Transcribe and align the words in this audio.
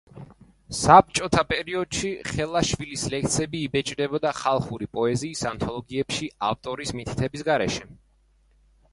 საბჭოთა 0.75 1.41
პერიოდში 1.49 2.07
ხელაშვილის 2.29 3.03
ლექსები 3.13 3.61
იბეჭდებოდა 3.65 4.31
ხალხური 4.37 4.87
პოეზიის 4.99 5.43
ანთოლოგიებში 5.51 6.31
ავტორის 6.47 6.95
მითითების 7.01 7.45
გარეშე. 7.51 7.87